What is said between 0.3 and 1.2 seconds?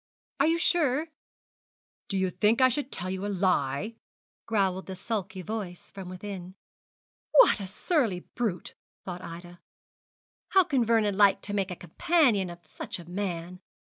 'Are you sure?'